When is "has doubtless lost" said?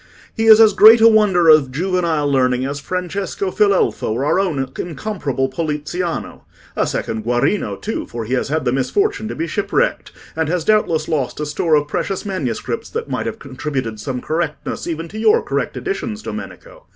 10.49-11.39